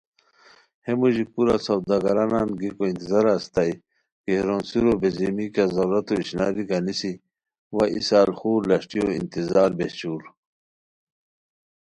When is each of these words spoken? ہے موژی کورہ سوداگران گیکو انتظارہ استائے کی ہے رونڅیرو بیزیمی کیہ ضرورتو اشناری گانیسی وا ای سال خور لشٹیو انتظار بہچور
ہے 0.85 0.91
موژی 0.99 1.25
کورہ 1.33 1.57
سوداگران 1.65 2.49
گیکو 2.59 2.83
انتظارہ 2.89 3.33
استائے 3.37 3.73
کی 4.23 4.31
ہے 4.35 4.41
رونڅیرو 4.47 4.91
بیزیمی 5.01 5.47
کیہ 5.53 5.71
ضرورتو 5.75 6.13
اشناری 6.19 6.63
گانیسی 6.69 7.13
وا 7.73 7.83
ای 7.93 8.01
سال 8.09 8.29
خور 8.37 8.61
لشٹیو 8.69 9.05
انتظار 9.19 9.69
بہچور 9.77 10.21